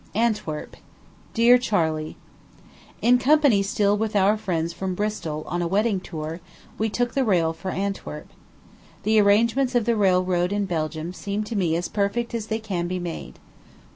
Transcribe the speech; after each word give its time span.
ANTWERP. 0.15 0.77
DEAR 1.35 1.59
CHARLEY: 1.59 2.17
In 3.03 3.19
company 3.19 3.61
still 3.61 3.95
with 3.95 4.15
our 4.15 4.35
friends 4.35 4.73
from 4.73 4.95
Bristol 4.95 5.43
on 5.45 5.61
a 5.61 5.67
wedding 5.67 5.99
tour, 5.99 6.39
we 6.79 6.89
took 6.89 7.13
the 7.13 7.23
rail 7.23 7.53
for 7.53 7.69
Antwerp. 7.69 8.27
The 9.03 9.19
arrangements 9.19 9.75
of 9.75 9.85
the 9.85 9.95
railroad 9.95 10.51
in 10.51 10.65
Belgium 10.65 11.13
seem 11.13 11.43
to 11.43 11.55
me 11.55 11.75
as 11.75 11.87
perfect 11.87 12.33
as 12.33 12.47
they 12.47 12.57
can 12.57 12.87
be 12.87 12.97
made. 12.97 13.37